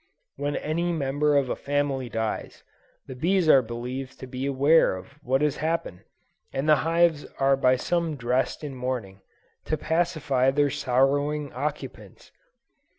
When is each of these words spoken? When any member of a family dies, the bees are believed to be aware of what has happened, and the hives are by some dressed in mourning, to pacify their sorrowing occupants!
When 0.35 0.55
any 0.55 0.91
member 0.91 1.37
of 1.37 1.47
a 1.47 1.55
family 1.55 2.09
dies, 2.09 2.63
the 3.05 3.13
bees 3.13 3.47
are 3.47 3.61
believed 3.61 4.19
to 4.21 4.25
be 4.25 4.47
aware 4.47 4.95
of 4.95 5.13
what 5.23 5.41
has 5.43 5.57
happened, 5.57 6.05
and 6.51 6.67
the 6.67 6.77
hives 6.77 7.23
are 7.37 7.55
by 7.55 7.75
some 7.75 8.15
dressed 8.15 8.63
in 8.63 8.73
mourning, 8.73 9.21
to 9.65 9.77
pacify 9.77 10.49
their 10.49 10.71
sorrowing 10.71 11.53
occupants! 11.53 12.31